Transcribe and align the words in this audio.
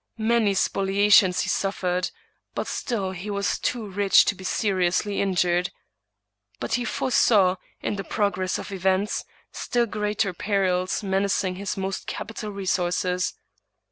Many 0.17 0.55
spoliations 0.55 1.41
he 1.41 1.49
suffered; 1.49 2.09
but 2.55 2.65
still 2.65 3.11
he 3.11 3.29
was 3.29 3.59
too 3.59 3.87
rich 3.87 4.25
to 4.25 4.33
be 4.33 4.43
seriously 4.43 5.21
injured. 5.21 5.69
But 6.59 6.73
he 6.73 6.85
foresaw, 6.85 7.57
in 7.83 7.97
the 7.97 8.03
progress 8.03 8.57
of 8.57 8.71
events, 8.71 9.25
still 9.51 9.85
greater 9.85 10.33
perils 10.33 11.03
menacing 11.03 11.57
his 11.57 11.77
most 11.77 12.07
capital 12.07 12.49
resources. 12.49 13.35